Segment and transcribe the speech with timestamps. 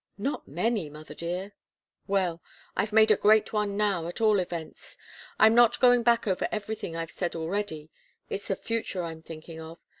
[0.17, 1.53] "Not many, mother dear."
[2.07, 2.41] "Well
[2.75, 4.97] I've made a great one now, at all events.
[5.37, 7.91] I'm not going back over anything I've said already.
[8.27, 9.77] It's the future I'm thinking of.